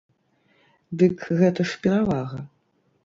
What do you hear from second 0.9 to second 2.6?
Дык гэта ж перавага!